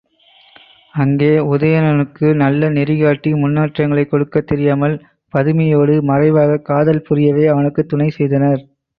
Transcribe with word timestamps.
அங்கே 0.93 1.27
உதயணனுக்கு 1.47 2.27
நல்ல 2.35 2.69
நெறி 2.69 2.95
காட்டி 2.99 3.33
முன்னேற்றங் 3.33 3.93
கொடுக்கத் 4.05 4.47
தெரியாமல் 4.47 4.95
பதுமையோடு 5.33 5.97
மறைவாகக் 6.03 6.65
காதல் 6.65 7.01
புரியவே 7.01 7.45
அவனுக்குத் 7.47 7.93
துணைசெய்தனர். 7.93 8.63